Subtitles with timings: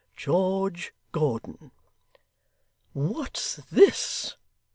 [0.15, 1.69] GEORGE GORDON.'
[2.93, 4.35] 'What's this!